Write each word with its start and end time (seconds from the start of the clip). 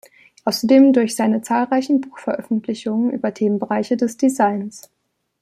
Außerdem 0.45 0.93
durch 0.93 1.15
seine 1.15 1.43
zahlreichen 1.43 2.01
Buchveröffentlichungen 2.01 3.11
über 3.11 3.35
Themenbereiche 3.35 3.97
des 3.97 4.17
Designs. 4.17 4.89